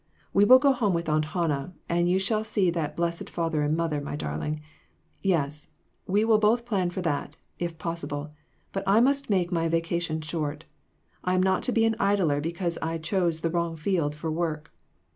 We 0.33 0.45
will 0.45 0.57
go 0.57 0.73
home 0.73 0.95
with 0.95 1.07
Aunt 1.07 1.25
Hannah, 1.25 1.75
and 1.87 2.09
you 2.09 2.17
shall 2.17 2.43
see 2.43 2.71
that 2.71 2.95
blessed 2.95 3.29
father 3.29 3.61
and 3.61 3.77
mother, 3.77 4.01
my 4.01 4.15
darling; 4.15 4.59
yes, 5.21 5.73
we 6.07 6.25
will 6.25 6.39
both 6.39 6.65
plan 6.65 6.89
for 6.89 7.01
that, 7.03 7.37
if 7.59 7.77
possible, 7.77 8.33
but 8.71 8.83
I 8.87 8.99
must 8.99 9.29
make 9.29 9.51
my 9.51 9.67
vacation 9.67 10.19
short; 10.21 10.65
I 11.23 11.35
am 11.35 11.43
not 11.43 11.61
to 11.69 11.71
be 11.71 11.85
an 11.85 11.95
idler 11.99 12.41
because 12.41 12.79
I 12.81 12.97
chose 12.97 13.41
the 13.41 13.51
wrong 13.51 13.75
"field 13.75 14.15
for 14.15 14.31
work. 14.31 14.71